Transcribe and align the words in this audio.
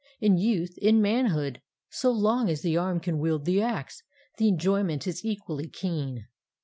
In 0.19 0.39
youth, 0.39 0.79
in 0.79 0.99
manhood, 0.99 1.61
so 1.91 2.09
long 2.11 2.49
as 2.49 2.63
the 2.63 2.75
arm 2.75 2.99
can 3.01 3.19
wield 3.19 3.45
the 3.45 3.61
axe, 3.61 4.01
the 4.39 4.47
enjoyment 4.47 5.05
is 5.05 5.23
equally 5.23 5.67
keen. 5.67 6.25